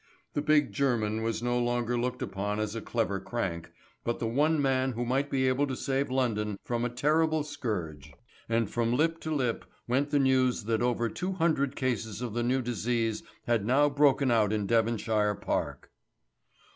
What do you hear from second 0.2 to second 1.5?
The big German was